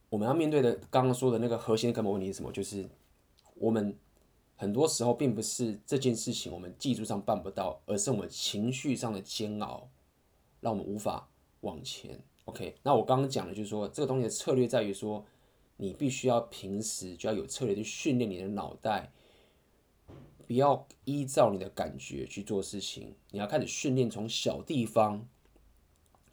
[0.09, 2.51] 我们要面对的刚刚说的那个核心的根本问题是什么？
[2.51, 2.89] 就是
[3.55, 3.97] 我们
[4.57, 9.89] 很多时候并不是这件事情我们技术上办不到，而是我们情绪上的煎熬，
[10.61, 11.29] 让我们无法
[11.61, 12.19] 往前。
[12.47, 15.25] OK，那我刚刚讲的就是说，这个东西的策略在于说，
[15.77, 19.13] 你必须要平时就要有策略去训练你的脑袋。
[20.53, 25.27] 不要依照你的感觉去做事情，你要开始训练，从小地方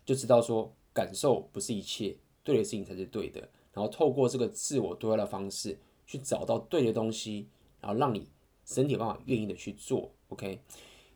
[0.05, 3.39] 就知道说，感受不是一切，对的事情才是对的。
[3.71, 7.47] 然后透过这个自我对话的方式，去找到对的东西，
[7.79, 8.27] 然后让你
[8.65, 10.59] 身体有办法愿意的去做，OK？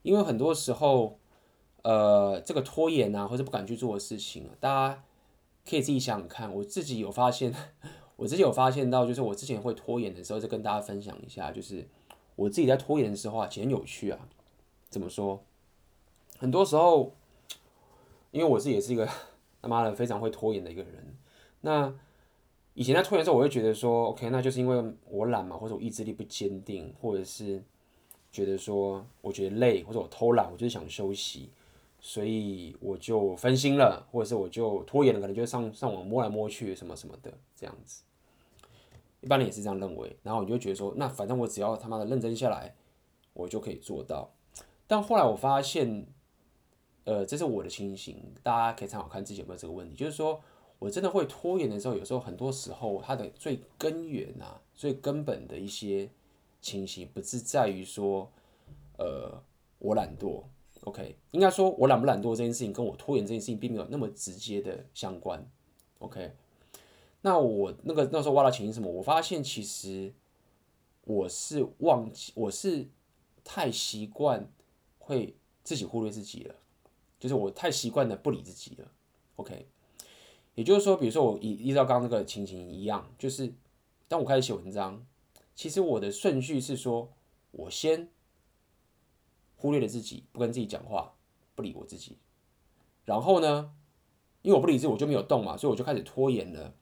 [0.04, 1.20] 因为很多时候，
[1.82, 5.04] 呃，这个拖延啊，或者不敢去做的事情啊，大家
[5.70, 6.56] 可以自己想想看。
[6.56, 7.54] 我自己有发现，
[8.16, 11.86] 我自己有发现到，就是我之前会拖延的时候，再跟大家分享一下，就是
[12.36, 14.28] 我自己在拖延的时候啊，其实很有趣啊。
[14.90, 15.44] 怎么说？
[16.38, 17.14] 很多时候，
[18.32, 19.08] 因为我自己也是一个
[19.62, 21.16] 他妈的非常会拖延的一个人，
[21.62, 21.94] 那。
[22.76, 27.62] 以前在拖延的时候，我会觉得说，OK，那就是因为我懒嘛，或者我意志力不坚定，或者是
[28.32, 31.52] 觉得说我觉得累，或者我偷懒，我就是想休息，
[32.00, 38.02] 所以我就分心了，或者是我就拖延了，可能就上上网摸来摸去什么什么的这样子。
[39.24, 42.76] 一般人也是这样认为，然后我就觉得说，那反正我只要他妈的认真下来，
[43.34, 44.30] 我就可以做到。
[44.86, 46.06] 但后来我发现，
[47.06, 50.40] 呃，这是我的情形，大家可以参考看自己有没有这个问题，就是说。
[50.80, 56.10] 我真的会拖延的时候，有时候很多时候，它的最根源啊、最根本的一些
[56.60, 58.30] 情形，不是在于说，
[58.98, 59.42] 呃，
[59.80, 60.44] 我懒惰
[60.82, 65.50] ，OK，应该说我懒不懒惰这件事情，跟我拖延这件事情并没有那么直接的相关
[66.00, 66.34] ，OK。
[67.26, 68.92] 那我那个那时候挖到情形什么？
[68.92, 70.14] 我发现其实
[71.06, 72.90] 我是忘记，我是
[73.46, 74.52] 太习惯
[75.00, 76.56] 会自己忽略自己了，
[77.20, 78.92] 就是我太习惯的不理自己了
[79.38, 79.66] ，OK。
[80.56, 83.54] 也就是说，比如说我依依照刚刚那个情形一样，就是
[84.10, 85.04] 当我开始写文章，
[85.56, 87.14] 其实我的顺序是说，
[87.52, 88.10] 我先
[89.56, 91.16] 忽略了自己，不跟自己讲话，
[91.56, 92.18] 不理我自己。
[93.06, 93.74] 然后呢，
[94.42, 96.76] 因为我不理智，我就没有动嘛，所以我就开始拖延了。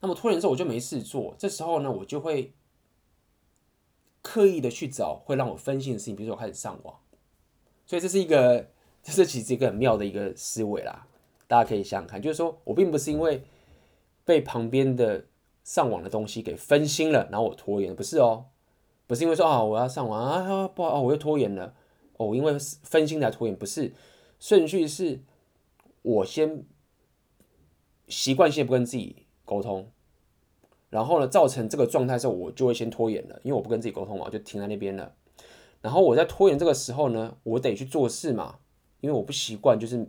[0.00, 1.34] 那么拖延之后，我就没事做。
[1.38, 2.52] 这时候呢，我就会
[4.22, 6.96] 刻意的去找会让我分心的事情，比如说我开始上网。
[7.86, 8.70] 所以这是一个，
[9.02, 11.06] 这是其实一个很妙的一个思维啦。
[11.46, 13.42] 大家可以想想看，就是说我并不是因为
[14.24, 15.26] 被旁边的
[15.64, 18.46] 上网的东西给分心了，然后我拖延，不是哦，
[19.06, 21.74] 不是因为说啊我要上网啊，不好，我又拖延了
[22.16, 23.92] 哦，因为分心才拖延，不是，
[24.38, 25.20] 顺序是
[26.02, 26.64] 我先
[28.06, 29.90] 习惯性不跟自己沟通，
[30.88, 35.14] 然后呢，造成这个状态的时候，我就会先拖延了，因为我不跟自己沟通嘛，我就停在那边了，
[35.82, 38.60] 然后我在拖延这个时候呢，我得去做事嘛，
[39.00, 40.08] 因为我不习惯就是。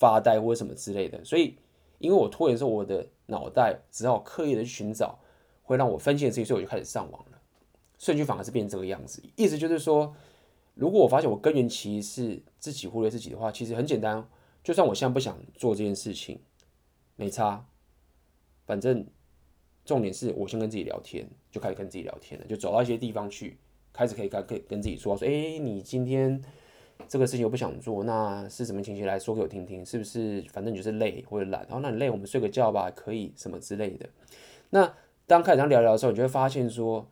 [0.00, 1.58] 发呆或者什么之类的，所以
[1.98, 5.18] 因为我拖延的时候，我的脑袋只好刻意的去寻找
[5.62, 7.38] 会让我分心的事情，所以我就开始上网了。
[7.98, 10.14] 顺序反而是变成这个样子，意思就是说，
[10.72, 14.26] 如果我发现我根源其实是自己忽略自己的话，其实很简单，
[14.64, 16.40] 就算我现在不想做这件事情，
[17.16, 17.66] 没差，
[18.70, 19.04] 反正
[19.84, 23.58] 重点是我先跟自己聊天，就开始跟自己聊天了，就走到一些地方去，
[23.92, 26.40] 开始可以跟可以跟自己说说，哎、你今天。
[27.08, 29.84] 这个事情我不想做，那是什么情形来说给我听听？
[29.84, 31.62] 是不是反正你就是累或者懒？
[31.62, 34.08] 然后那你累，我们睡个觉吧，可以什么之类的。
[34.68, 34.94] 那
[35.26, 37.08] 当开始这样聊聊的时候，你就会发现说，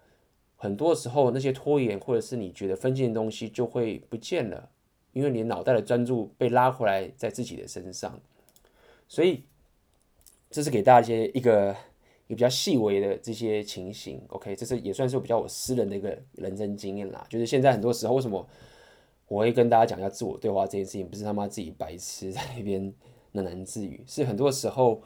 [0.56, 4.68] 很多时候那些拖延或者是你觉得分心的东西就会不见了，
[5.14, 8.20] 因为你脑袋的专注被拉回来在自己的身上。
[9.08, 9.44] 所以
[10.50, 11.70] 这是给大家一些一个
[12.26, 14.20] 一个比较细微的这些情形。
[14.28, 17.26] OK，这是也算是比较我私人的一个人生经验啦。
[17.28, 18.46] 就是现在很多时候为什么？
[19.28, 22.82] 我会跟大家讲一下自我对话这件事情，不是他妈自己白痴在那边
[23.34, 25.02] 喃喃自语，是很多时候，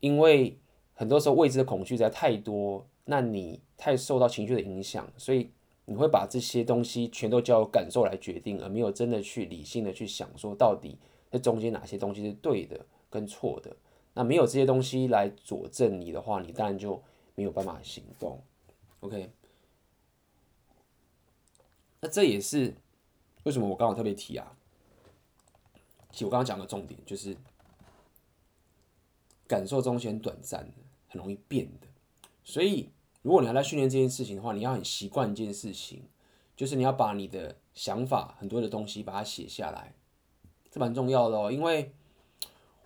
[0.00, 0.58] 因为
[0.92, 5.50] 很多时候未知的恐惧实在太多，那你太受到情绪的影响，所以
[5.86, 10.98] 你会把这些东西全都交由感受来决定，而没有真的去理性的去想说到底
[11.30, 13.74] 这中间哪些东西是对的跟错的。
[14.16, 17.02] 那没有这些东西来佐证你的话，你当然就
[17.34, 18.42] 没有办法行动。
[19.00, 19.30] OK，
[22.00, 22.74] 那这也是。
[23.44, 24.56] 为什么我刚刚特别提啊？
[26.10, 27.36] 其实我刚刚讲的重点就是，
[29.46, 30.72] 感受中间短暂的，
[31.08, 31.86] 很容易变的。
[32.42, 32.90] 所以，
[33.22, 36.08] 如果你要在训练这件事情的话，你要很习惯一件事情，
[36.56, 39.94] 就是你要把你的想法很多的东西把它写下来，
[40.70, 41.52] 这蛮重要的哦。
[41.52, 41.92] 因为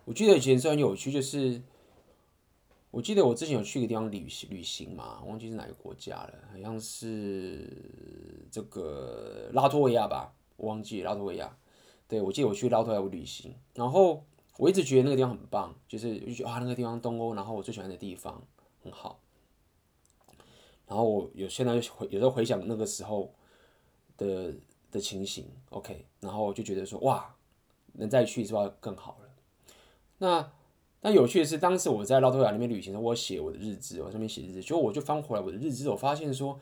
[0.05, 1.61] 我记得以前是很有趣，就是
[2.89, 7.67] 我记得我之前有去一个地方旅行旅行嘛，忘记是哪个国家了，好像是
[8.51, 10.33] 这个拉脱维亚吧。
[10.57, 11.57] 我忘记拉脱维亚，
[12.07, 14.25] 对，我记得我去拉脱维亚旅行，然后
[14.57, 18.43] 我一直觉得那个地方很棒，就是就觉得啊那个地方东欧，然后我最喜欢的地方
[18.83, 19.19] 很好，
[20.87, 23.33] 然后我有现在有时候回想那个时候
[24.17, 24.53] 的
[24.91, 27.33] 的情形，OK，然后我就觉得说哇，
[27.93, 29.17] 能再去是不是更好？
[30.21, 30.51] 那
[31.01, 36.59] 那有趣的是，当时我在拉脱维亚那边旅行的时候，我写我的日志，我上面写日志，结果我就翻回来我的日志，我发现说，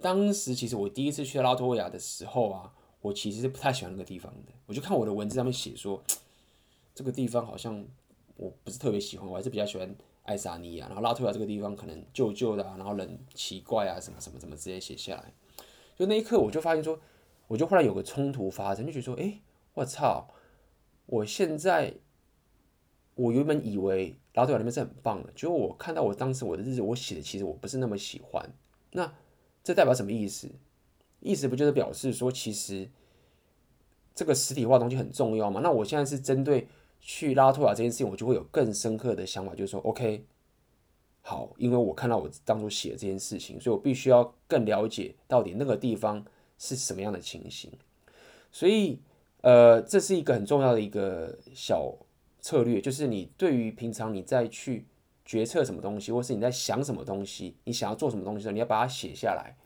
[0.00, 2.72] 当时其实我第一次去拉脱维亚的时候啊。
[3.02, 6.02] 我其实是不太喜欢那个地方的，我就看我的文字上面写说，
[6.94, 7.82] 这个地方好像
[8.36, 15.32] 我不是特别喜欢，我还是比较喜欢爱沙尼亚，然后拉脱维亚这个地方可能旧旧的啊，然后人奇怪啊，什么什么什么直接写下来。
[15.96, 17.00] 就那一刻，我就发现说，
[17.48, 19.40] 我就忽然有个冲突发生，就觉得说，哎、
[19.72, 20.28] 我操，
[21.06, 21.94] 我现在
[23.20, 28.50] 我原本以为拉脱维亚那边是很棒的，结果我看到我当时我的日子，我写的其实我不是那么喜欢。
[28.92, 29.12] 那
[29.62, 30.50] 这代表什么意思？
[31.20, 32.88] 意思不就是表示说，其实
[34.14, 35.60] 这个实体化东西很重要吗？
[35.62, 36.66] 那我现在是针对
[36.98, 40.24] 去拉脱维亚这件事情，我就会有更深刻的想法，就是说，OK，
[41.20, 46.24] 好，因为我看到我当初写的这件事情，所以我必须要更了解到底那个地方
[46.56, 47.70] 是什么样的情形。
[48.50, 48.98] 所以，
[49.42, 51.94] 呃，这是一个很重要的一个小
[52.40, 54.86] 策略，就是你对于平常你再去
[55.24, 59.56] 决策什么东西，或是你在想什么东西，你想要做什么东西的时候，你要把它写下来。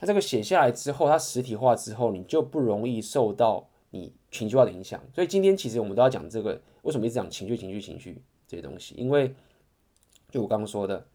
[0.00, 5.00] 那这个写下来之后，它实体化之后，你就不容易受到你情绪化的影响。
[5.14, 8.94] 所以今天其实我们都要讲这个，为什么一直讲情绪、情绪、情绪这些东西？
[8.96, 9.34] 因为
[10.30, 11.06] 就我刚刚说的，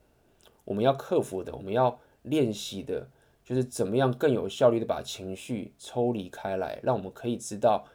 [0.63, 3.09] 我们要克服的，我们要练习的，
[3.43, 7.87] 就是怎么样更有效率的把情绪抽离开来，让我们可以知道，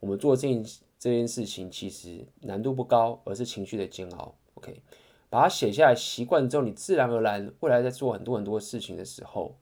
[0.00, 0.62] 我们做这件
[0.98, 4.34] 这件事情其实难度不高，而是情绪的煎熬。
[4.54, 4.82] OK，
[5.28, 9.56] 把它写下来，习惯之后，你自然而然未来在做很多很多事情的时候。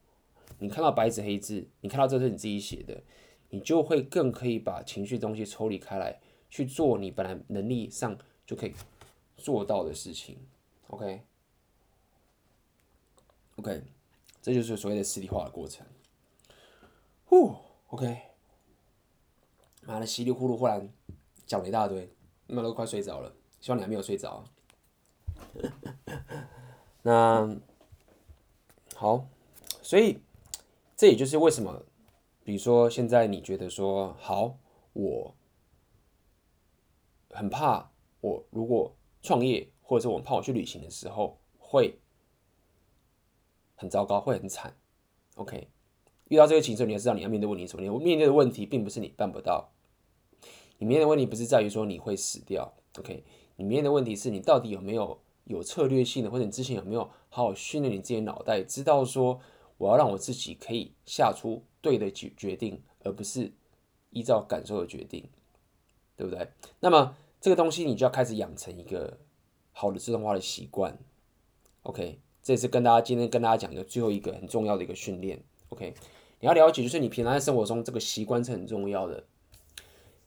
[0.61, 3.03] 你看到白纸黑字，你看到这是你自己写的，
[3.51, 8.17] 你就会更可以把情绪东西抽离开来，去做你本来能力上
[8.47, 8.73] 就可以
[9.37, 10.39] 做到的事情。
[10.87, 11.23] OK，OK，、
[14.41, 15.85] 这就是所谓的实体化的过程。
[17.25, 17.53] 呼
[17.89, 18.17] ，OK，
[19.83, 20.89] 妈的稀里呼噜，忽然
[21.47, 22.09] 讲了一大堆，
[22.47, 24.45] 那都快睡着了，希望你还没有睡着。
[27.03, 27.57] 那
[28.95, 29.27] 好，
[29.83, 30.19] 所以。
[30.97, 31.85] 这也就是为什么，
[32.45, 34.57] 比如说现在你觉得说好，
[34.93, 35.35] 我
[37.31, 41.99] 很怕我如果创业，或者是我怕我去旅行的时候会
[43.75, 44.79] 很糟糕，会很惨。
[45.35, 45.69] OK，
[46.29, 47.83] 遇到这个情况，你要知道你要面对问题什么？
[47.83, 49.74] 你面对的问题并不是你办不到，
[50.85, 52.71] 你面的问题不是在于说你会死掉。
[52.99, 53.25] OK，
[53.57, 59.41] 你面的问题是你到底有没有有策略性的，或者你之前有没有好好训练你自己的脑袋，知道说。
[59.77, 63.53] 我要让我自己可以下出对的决决定，而不是
[64.11, 65.29] 依照感受的决定，
[66.17, 66.47] 对不对？
[66.79, 69.19] 那么这个东西你就要开始养成一个
[69.73, 70.97] 好的自动化的习惯。
[71.83, 75.43] OK，这也是跟大家今天跟大家讲的最后一个很重要的一个训练。
[75.71, 75.93] OK，
[76.39, 79.25] 你要了解，就是你平常在生活中这个习惯是很重要的。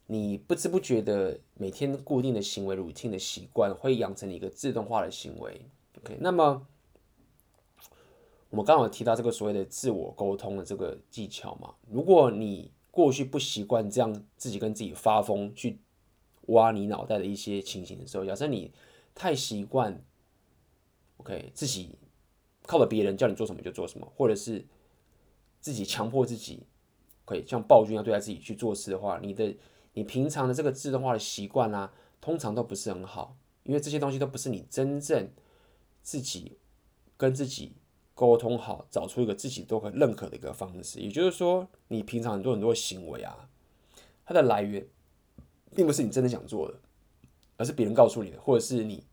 [0.08, 5.62] 你不知不觉的每天固定的行为、routine 的习惯，会养成一个自动化的行为。
[6.00, 6.68] OK，那么。
[8.50, 11.76] 我们刚好提到这个所谓的自我沟通的这个技巧嘛。
[11.92, 15.82] 如果你过去不习惯这样自己跟自己发疯去
[16.44, 18.72] 挖你脑袋的一些情形的时候，假设你
[19.14, 20.02] 太习惯
[21.18, 21.98] ，OK，自己
[22.66, 24.66] 靠着别人叫你做什么就做什么，或者是
[25.60, 26.64] 自己强迫自己，
[27.26, 29.54] 可以像暴君一样对待自己去做事的话，你的
[29.98, 35.32] 你平常的这个自动化的习惯啊，通常都不是很好，因为这些东西都不是你真正
[36.04, 36.58] 自己
[37.18, 37.74] 跟自己。
[38.14, 41.00] 沟通好，找出一个自己都很认可的一个方式。
[41.00, 43.48] 也就是说，你平常很多很多行为啊，
[44.26, 44.88] 它的来源
[45.76, 46.80] 并不是你真的想做的，
[47.58, 49.04] 而是别人告诉你的，或者是你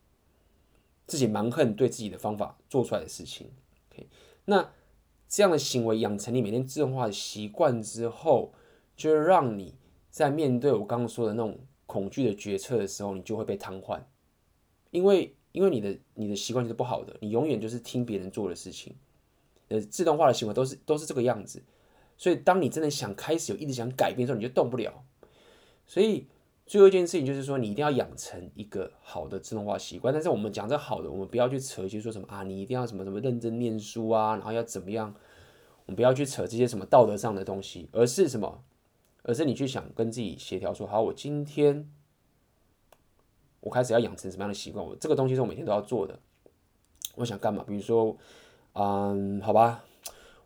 [1.07, 3.51] 自己蛮横对自己的方法做出来的事情。
[3.91, 4.09] OK，
[4.47, 4.73] 那
[5.29, 8.55] 这样的行为养成你每天自动化的习惯之后，
[8.97, 9.75] 就让你
[10.15, 14.01] 在面对我刚刚说的那种恐惧的决策的时候，你就会被瘫痪，
[14.91, 15.35] 因为。
[15.55, 18.93] 因为你的你的习惯就是不好的，你永远就是听别人做的事情，
[19.69, 21.63] 呃，自动化的行为都是都是这个样子，
[22.19, 25.05] 所以当你真的想开始有一直想改变的时候，你就动不了。
[25.87, 26.27] 所以
[26.67, 30.13] 最后一件事情就是说，你一定要养成一个好的自动化习惯。
[30.13, 35.15] 但是我们讲这好的，我们不要去扯，一些说什么啊，你一定要什么什么认真念书啊，然后要怎么样，
[35.87, 38.65] 我们不要去扯这些什么道德上的东西，而是什么？
[39.25, 41.91] 而是你去想跟自己协调说，好，我今天。
[43.61, 44.85] 我开始要养成什么样的习惯？
[44.85, 46.21] 我这个东西是我每天都要做的。
[47.15, 47.65] 我想干嘛？
[47.67, 48.15] 比如说，
[48.75, 49.83] 嗯，好吧，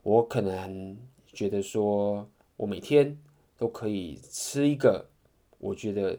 [0.04, 3.18] 我可能觉得说，我每天
[3.56, 5.10] 都可以吃一个
[5.58, 6.16] 我觉得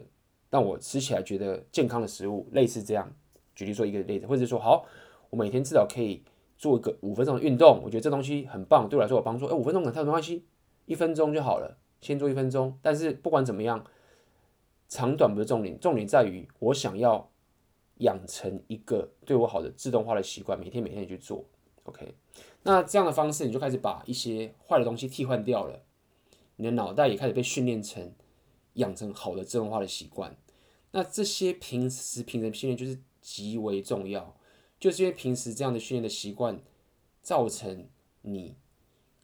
[0.50, 3.10] 让我吃起来觉得健康的食物，类似这样。
[3.54, 4.84] 举例说一个例子，或者说，好，
[5.30, 6.22] 我每天至少可以
[6.58, 7.80] 做一个五分钟的运动。
[7.82, 9.46] 我觉得这东西很棒，对我来说有帮助。
[9.46, 10.44] 哎，五分钟可能没关系，
[10.84, 12.78] 一分钟就好了，先做一分钟。
[12.82, 13.84] 但是不管怎么样。
[14.92, 17.30] 长短不是重点，重点在于我想要
[17.98, 21.44] 养成一个对我好的自动化的习惯，每天每天去做。
[21.84, 22.12] OK，
[22.64, 25.80] 那这样的方式你就开始把一些坏的东西替换掉了，
[26.56, 28.12] 你的脑袋也开始被训练成
[28.72, 30.36] 养成好的自动化的习惯。
[30.90, 34.36] 那这些平时平时训练就是极为重要。
[34.80, 36.60] 就是因为平时这样的训练的习惯，
[37.22, 37.86] 造成
[38.22, 38.56] 你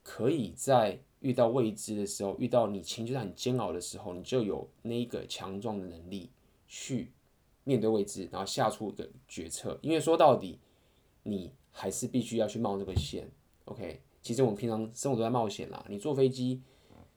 [0.05, 6.31] 可以在遇到未知的时候，遇到你情绪上很煎熬的时候，你就有那一个强壮的能力
[6.68, 7.11] 去
[7.64, 9.77] 面对未知，然后下出一个决策。
[9.83, 10.61] 因为说到底，
[11.24, 13.29] 你还是必须要去冒这个险。
[13.64, 15.85] OK，其实我们平常生活都在冒险啦。
[15.89, 16.62] 你坐飞机，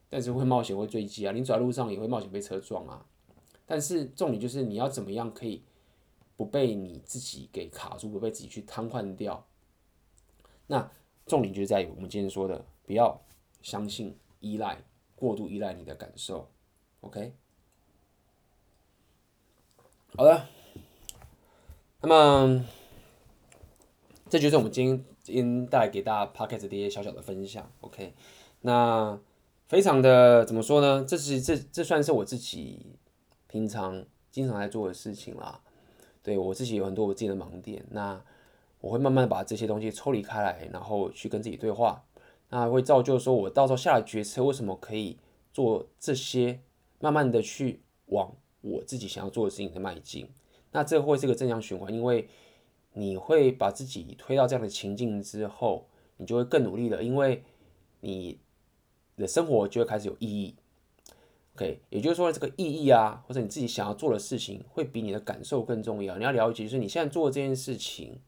[0.10, 3.06] 但是会冒险会坠机啊；你走在路上也会冒险被车撞啊。
[3.68, 5.62] 但是重点就是你要怎么样可以
[6.36, 9.46] 不被你自己给卡住，不被自己去瘫痪掉。
[10.66, 10.92] 那
[11.28, 13.22] 重点就在于我们今天说的，不要
[13.62, 14.84] 相信、依赖、
[15.16, 16.50] 过度依赖你的感受。
[17.02, 17.34] OK，
[20.16, 20.46] 好的，
[22.02, 22.66] 那么
[24.30, 27.72] 这就是我们今天今天带来给大家 Podcast 的一些小小的分享。
[27.82, 28.14] OK，
[28.62, 29.20] 那
[29.68, 31.06] 非常的怎么说呢？
[31.08, 32.96] 这是这这算是我自己。
[33.52, 35.60] 平常经常在做的事情啦，
[36.22, 38.24] 对，我自己有很多我自己的盲点，那
[38.80, 42.06] 我会慢慢把这些东西抽离开来，然后去跟自己对话，
[42.50, 45.18] 那会造就说我到时候下了决策，为什么可以
[45.54, 46.62] 做这些，
[47.00, 50.28] 慢慢的去往我自己想要做的事情的迈进，
[50.72, 52.28] 那这会是一个正向循环，因为
[52.94, 55.88] 你会把自己推到这样的情境之后，
[56.18, 57.44] 你就会更努力了，因为
[58.02, 58.40] 你
[59.16, 60.56] 的生活就会开始有意义。
[61.56, 66.18] OK，也就是说，这个意义啊，或者你自己想要做的事情，会比你的感受更重要。
[66.18, 68.22] 你要了解，就是你现在做这件事情，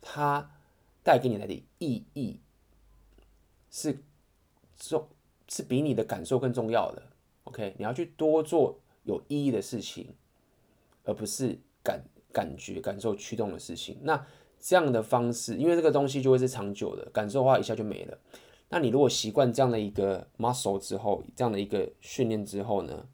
[0.00, 0.50] 它
[1.02, 2.40] 带给你来的意义
[3.70, 3.98] 是
[4.76, 5.08] 重，
[5.48, 7.02] 是比你的感受更重要的。
[7.44, 10.14] OK，你要去多做有意义的事情，
[11.04, 13.98] 而不是感感觉、感受驱动的事情。
[14.02, 14.26] 那
[14.58, 18.18] 这样的方式，因为这个东西就会是长久的，感受的话一下就没了。
[18.68, 23.08] 那你如果习惯这样的一个 muscle 之后，这样的一个训练之后呢，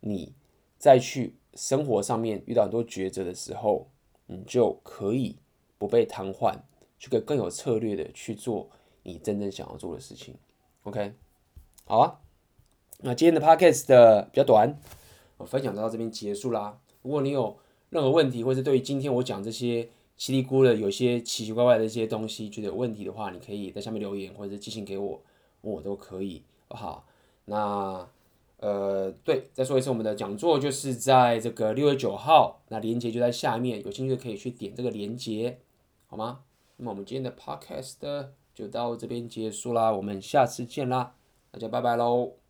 [0.00, 0.32] 你
[0.78, 3.90] 再去生活上面遇到很多抉择的时候，
[4.26, 5.36] 你就可以
[5.76, 6.60] 不被瘫痪，
[6.98, 8.70] 去更更有策略的去做
[9.02, 10.34] 你真正想要做的事情。
[10.84, 11.14] OK，
[11.84, 12.20] 好啊，
[13.00, 14.78] 那今天的 podcast 的比较短，
[15.38, 16.78] 我分享到这边结束啦。
[17.02, 17.56] 如果你有
[17.90, 19.88] 任何问题，或是对于今天我讲这些，
[20.18, 25.20] 叽里咕的有些奇奇怪怪的一些东西，觉得有问题的话，你可以在下面留言，或者是寄信给我，
[25.60, 27.06] 我都可以，好不好？
[27.44, 28.08] 那
[28.58, 35.58] 呃，对，再说一次，我们的讲座就是在这个六月九号，那链接就在下面，有兴趣的可以去点这个链接，
[36.06, 36.44] 好吗？
[36.76, 41.14] 那么我们今天的 podcast 就到这边结束啦，我们下次见啦，
[41.50, 42.41] 大家拜拜喽。